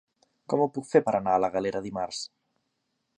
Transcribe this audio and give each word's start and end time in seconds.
Com 0.53 0.61
ho 0.63 0.67
puc 0.77 0.87
fer 0.93 1.01
per 1.09 1.13
anar 1.19 1.37
a 1.39 1.43
la 1.45 1.51
Galera 1.57 1.85
dimarts? 1.89 2.23